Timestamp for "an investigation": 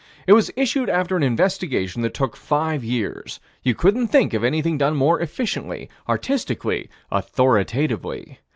1.15-2.01